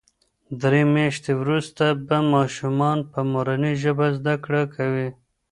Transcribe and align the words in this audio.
درې 0.61 0.81
میاشتې 0.95 1.31
وروسته 1.41 1.85
به 2.07 2.17
ماشومان 2.33 2.97
په 3.11 3.19
مورنۍ 3.31 3.73
ژبه 3.83 4.07
زده 4.17 4.35
کړه 4.43 4.63
کوي. 4.75 5.09